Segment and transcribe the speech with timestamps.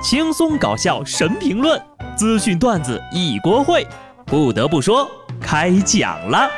[0.00, 1.80] 轻松搞笑神评论，
[2.16, 3.84] 资讯段子一锅烩。
[4.24, 5.10] 不得不说，
[5.40, 6.48] 开讲了。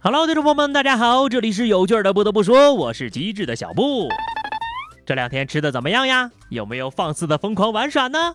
[0.00, 2.14] Hello，听众朋友们，大家好，这里是有趣的。
[2.14, 4.08] 不得不说，我是机智的小布。
[5.04, 6.30] 这两天吃的怎么样呀？
[6.48, 8.34] 有没有放肆的疯狂玩耍呢？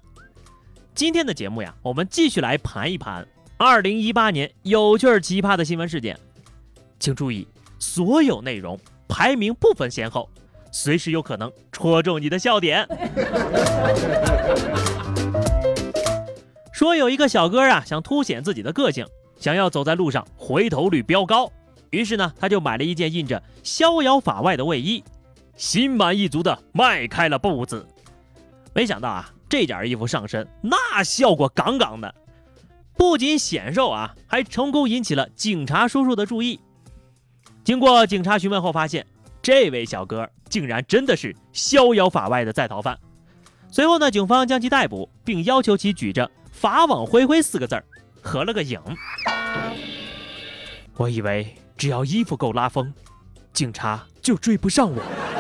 [0.96, 3.28] 今天的节目呀，我们继续来盘一盘
[3.58, 6.16] 2018年有趣儿奇葩的新闻事件。
[7.00, 7.48] 请注意，
[7.80, 10.30] 所有内容排名不分先后，
[10.72, 12.88] 随时有可能戳中你的笑点。
[16.72, 19.04] 说有一个小哥啊，想凸显自己的个性，
[19.40, 21.52] 想要走在路上回头率飙高，
[21.90, 25.04] 于是呢，他就买了一件印着“逍遥法外”的卫衣，
[25.56, 27.84] 心满意足的迈开了步子。
[28.76, 29.34] 没想到啊。
[29.54, 32.16] 这件衣服上身，那效果杠杠的，
[32.98, 36.60] 不仅显瘦啊，还成功引起了警察叔叔的注意。
[37.64, 39.06] 经过警察询问后，发现
[39.44, 42.98] 这位小哥竟然真的是逍遥法外的在逃犯。
[43.70, 47.86] 随后呢，警方将其逮捕，并要求其举着“法网恢恢”四个字儿
[48.24, 48.82] 合了个影。
[50.98, 52.92] 我以为只要衣服够拉风，
[53.54, 55.33] 警察就追不上我。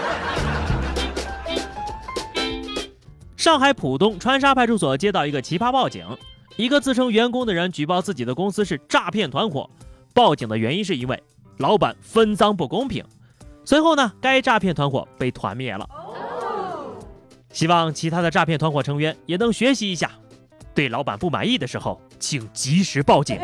[3.43, 6.07] 上海浦东川沙派出所接到一个奇葩报警，
[6.55, 9.69] 一个自称员工的人举报自己的公司是诈骗团伙。
[10.13, 11.21] 报警的原因是因为
[11.57, 13.03] 老板分赃不公平。
[13.65, 15.85] 随后呢，该诈骗团伙被团灭了。
[17.51, 20.09] 希望其他的诈骗团伙成员也能学习一下，
[20.73, 23.37] 对老板不满意的时候，请及时报警。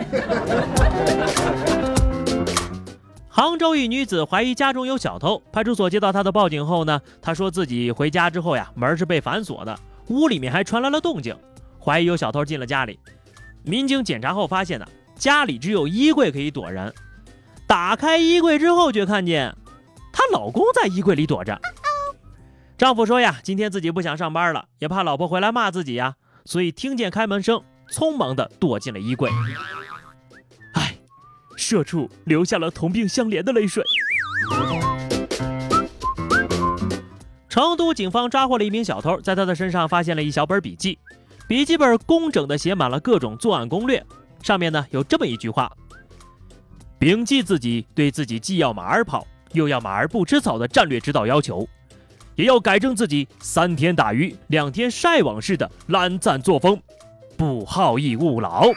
[3.27, 9.77] 杭州一女子怀疑家中有小偷，派出所接到她的报警后呢，她说自己回家之后呀，门是被反锁的。
[10.09, 11.35] 屋里面还传来了动静，
[11.79, 12.99] 怀疑有小偷进了家里。
[13.63, 16.93] 民警检查后发现呢，家里只有衣柜可以躲人。
[17.67, 19.55] 打开衣柜之后，却看见
[20.11, 21.59] 她老公在衣柜里躲着。
[22.77, 29.29] 丈夫说呀，今天自己不想上班了，也怕老婆回来骂自己呀，所以听见开门声，匆忙的躲进了衣柜。
[30.73, 30.97] 唉，
[31.57, 33.83] 社畜流下了同病相怜的泪水。
[37.59, 40.97] 成都警方抓获了一名小偷，在他的身上发现了一小本笔记，
[41.45, 44.01] 笔记本工整地写满了各种作案攻略，
[44.41, 45.69] 上面呢有这么一句话：
[46.99, 51.67] 铭记自己对自己既要马儿跑又要马儿不吃草的战略指导要求，
[52.35, 56.81] 也要改正自己三天打鱼两天晒网式的懒散作风，
[57.35, 58.71] 不好逸恶劳。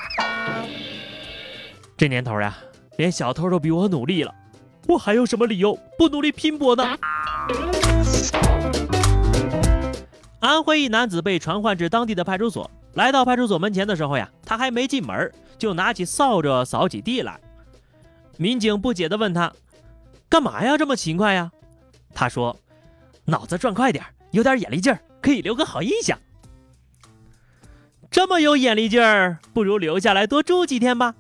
[1.97, 2.59] 这年头呀，
[2.97, 4.35] 连小偷都比我努力了，
[4.89, 6.99] 我还有什么理由不努力拼搏呢？
[10.43, 17.39] 安徽一男子被传唤至当地的派出所，来到派出所门前的时候呀，他还没进门，就拿起扫帚扫起地来。
[18.39, 19.53] 民警不解地问他
[20.29, 20.77] ：“干嘛呀？
[20.77, 21.53] 这么勤快呀？”
[22.13, 22.59] 他说
[23.25, 26.19] ：“脑子转快点，有点眼力劲儿，可以留个好印象。”
[28.11, 31.15] 这么有眼力劲儿，不如留下来多住几天吧。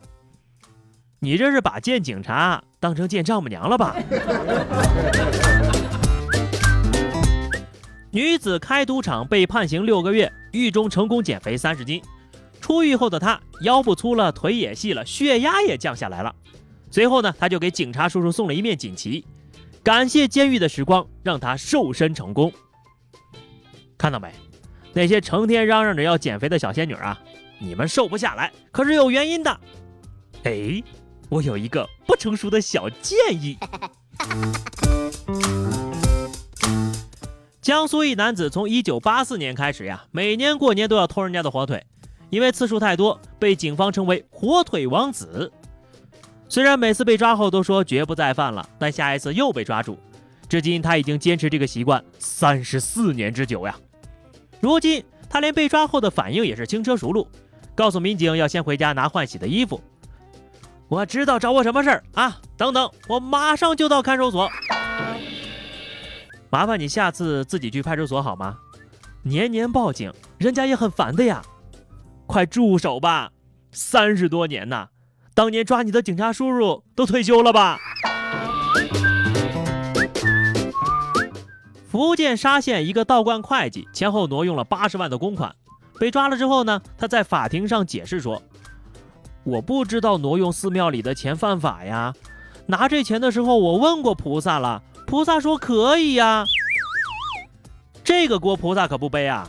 [1.20, 3.94] 你这是把见警察当成见丈母娘了吧？
[8.14, 12.02] 女子开赌场被判刑六个月，狱中成功减肥三十斤。
[12.60, 16.34] 出狱后的她腰不粗了，腿也细了，血压也降下来了。
[16.90, 19.24] 随后呢，她就给警察叔叔送了一面锦旗，
[19.82, 22.52] 感谢监狱的时光让她瘦身成功。
[23.96, 24.30] 看到没？
[24.92, 27.18] 那些成天嚷嚷着要减肥的小仙女啊，
[27.58, 29.60] 你们瘦不下来可是有原因的。
[30.44, 30.82] 哎，
[31.30, 33.56] 我有一个不成熟的小建议。
[37.62, 41.86] 江苏一男子从一九八四年开始呀，每年过年都要偷人家的火腿，
[42.28, 45.52] 因为次数太多，被警方称为“火腿王子”。
[46.50, 49.96] 虽然每次被抓后都说绝不再犯了，但下一次又被抓住。
[50.48, 53.76] 至今他已经坚持这个习惯三十四年之久呀。
[54.58, 57.28] 如今他连被抓后的反应也是轻车熟路，
[57.76, 59.80] 告诉民警要先回家拿换洗的衣服。
[60.88, 62.40] 我知道找我什么事儿啊？
[62.56, 64.50] 等等，我马上就到看守所。
[66.52, 68.58] 麻烦你下次自己去派出所好吗？
[69.22, 71.40] 年年报警，人家也很烦的呀。
[72.26, 73.32] 快住手吧！
[73.70, 74.88] 三十多年呐，
[75.32, 77.78] 当年抓你的警察叔叔都退休了吧？
[81.88, 85.56] 福建沙县一个道观会计前后挪用了八十万的公款，
[85.98, 88.42] 被抓了之后呢，他在法庭上解释说
[89.44, 92.12] ：“我不知道挪用寺庙里的钱犯法呀，
[92.66, 96.46] 拿这钱的时候我问过菩萨了。”菩萨说可以呀，
[98.02, 99.46] 这个锅菩萨可不背啊！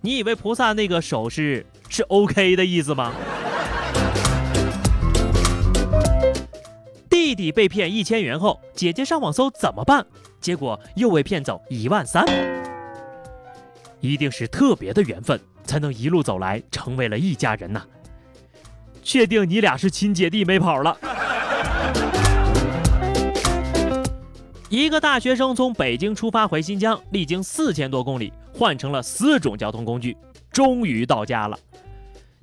[0.00, 3.12] 你以为菩萨那个手势是 OK 的意思吗？
[7.10, 10.06] 弟弟被骗一千元后，姐姐上网搜怎么办，
[10.40, 12.24] 结果又被骗走一万三。
[14.00, 17.84] 一定是特别的缘分，才能一路走来成为了一家人呐。
[19.02, 20.96] 确定你俩是亲姐弟没跑了。
[24.72, 30.16] 一个大学生从北京出发回新疆，历经四千多公里，换成了四种交通工具，
[30.50, 31.58] 终于到家了。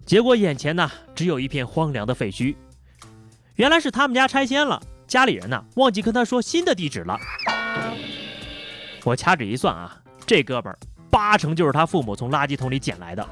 [0.06, 2.56] 结果眼前呢，只有一片荒凉的废墟。
[3.56, 7.18] 原来是他们家拆迁了，家里人呢忘记跟他说新的地址了。
[9.04, 10.78] 我掐指一算啊，这哥们儿。
[11.10, 13.28] 八成就是他父母从垃圾桶里捡来的。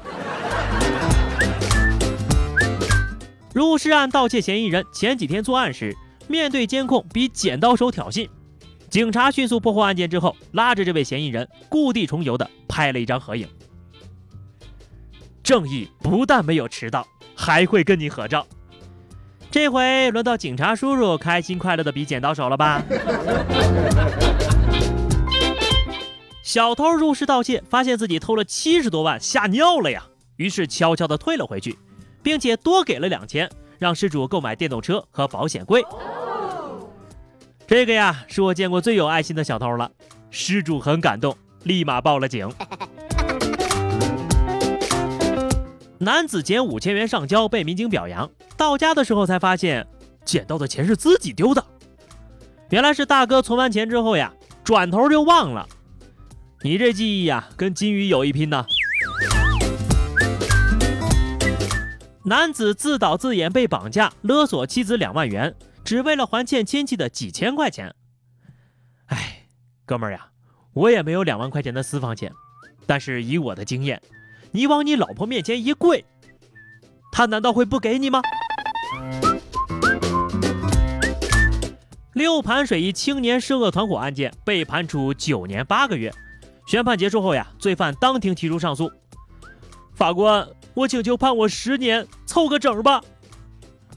[3.54, 5.96] 入室案盗窃嫌疑人前几天作案时，
[6.26, 8.28] 面对监控比剪刀手挑衅，
[8.90, 13.46] 警察迅速破获案件之后，拉着这位嫌疑人故地重游的拍了一张合影。
[15.42, 18.46] 正义不但没有迟到，还会跟你合照。
[19.50, 22.82] 这回轮到警察叔叔开心快乐的比剪刀手了吧？
[26.42, 30.02] 小偷入室盗窃，发现自己偷了七十多万，吓尿了呀！
[30.36, 31.78] 于是悄悄地退了回去，
[32.22, 35.84] 并且多给了两千，让失主购买电动车和保险柜。
[37.68, 39.90] 这个呀，是我见过最有爱心的小偷了。
[40.30, 42.50] 失主很感动，立马报了警。
[46.00, 48.30] 男子捡五千元上交，被民警表扬。
[48.56, 49.86] 到家的时候才发现，
[50.24, 51.62] 捡到的钱是自己丢的。
[52.70, 54.32] 原来是大哥存完钱之后呀，
[54.64, 55.68] 转头就忘了。
[56.62, 58.64] 你这记忆呀，跟金鱼有一拼呢。
[62.24, 65.54] 男子自导自演被绑架，勒索妻子两万元，
[65.88, 67.94] 只为了还欠亲戚的几千块钱。
[69.06, 69.46] 哎，
[69.86, 70.28] 哥们儿呀，
[70.74, 72.30] 我也没有两万块钱的私房钱，
[72.86, 74.02] 但是以我的经验，
[74.50, 76.04] 你往你老婆面前一跪，
[77.10, 78.20] 她难道会不给你吗？
[82.12, 86.12] 六盘水一青年涉恶团伙案件被判处九年八个月。
[86.66, 88.92] 宣判结束后呀，罪犯当庭提出上诉。
[89.94, 93.00] 法官，我请求判我十年，凑个整吧。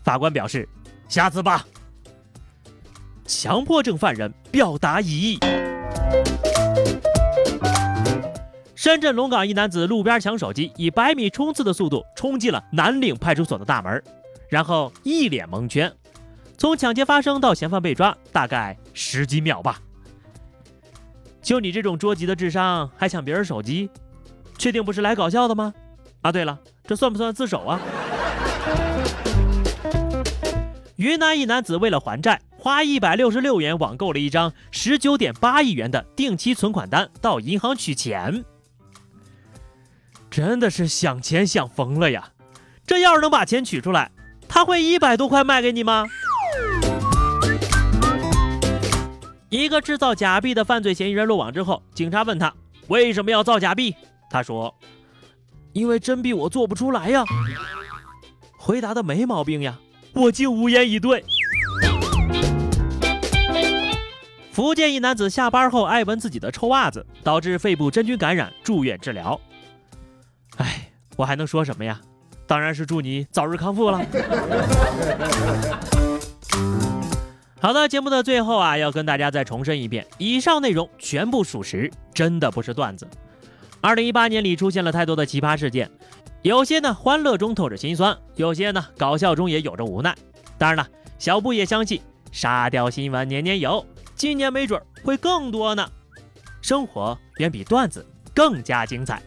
[0.06, 0.66] 法官表示，
[1.10, 1.66] 下次吧。
[3.34, 5.40] 强迫症犯人表达异议。
[8.76, 14.04] 深圳龙岗一男子路边抢手机，以百米冲刺的速度冲进了南岭派出所的大门，
[14.50, 15.90] 然后一脸蒙圈。
[16.58, 19.80] 从抢劫发生到嫌犯被抓，大概十几秒吧。
[21.42, 23.90] 就你这种捉急的智商，还抢别人手机，
[24.58, 25.74] 确定不是来搞笑的吗？
[26.22, 27.80] 啊，对了，这算不算自首啊？
[30.98, 38.46] 云南一男子为了还债，花一百六十六元网购了一张十九点八亿元的定期存款单，到银行取钱，
[40.30, 42.34] 真的是想钱想疯了呀！
[42.86, 44.12] 这要是能把钱取出来，
[44.48, 46.06] 他会一百多块卖给你吗？
[49.50, 52.54] 一个制造假币的犯罪嫌疑人落网之后，警察问他
[52.90, 53.96] 为什么要造假币，
[54.30, 54.78] 他说
[55.74, 57.26] ：“因为真币我做不出来呀。”
[58.56, 59.80] 回答的没毛病呀，
[60.14, 61.26] 我竟无言以对。
[64.52, 69.40] 福建一男子下班后爱闻自己的臭袜子，导致肺部真菌感染，住院治疗。
[70.58, 72.02] 哎，我还能说什么呀？
[72.46, 74.02] 当然是祝你早日康复了。
[77.62, 83.08] 好的，节目的最后啊，要跟大家再重申一遍，以上内容全部属实，真的不是段子。
[83.80, 85.90] 二零一八年里出现了太多的奇葩事件，
[86.42, 90.14] 有些呢欢乐中透着心酸，有些呢搞笑中也有着无奈。
[90.58, 90.86] 当然了，
[91.18, 92.02] 小布也相信
[92.34, 93.86] 沙雕新闻年年有，
[94.22, 95.90] 今年没准会更多呢。
[96.62, 99.20] 生活远比段子更加精彩。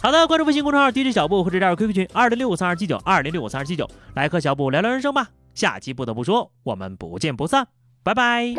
[0.00, 5.30] 好的，关注微信公众号 DJ 小布或者加入 QQ 群二零六五三二七九二零六五三二七九，来和小布聊聊人生吧。
[5.52, 7.66] 下期不得不说，我们不见不散，
[8.04, 8.54] 拜拜。